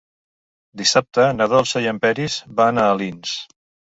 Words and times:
Dissabte 0.81 1.27
na 1.41 1.47
Dolça 1.51 1.83
i 1.85 1.91
en 1.93 2.01
Peris 2.05 2.37
van 2.61 2.83
a 2.85 2.89
Alins. 2.97 3.37